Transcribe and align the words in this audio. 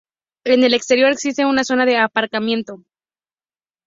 En 0.45 0.63
el 0.63 0.73
exterior 0.73 1.11
existe 1.11 1.45
una 1.45 1.63
zona 1.63 1.85
de 1.85 1.97
aparcamiento. 1.97 2.81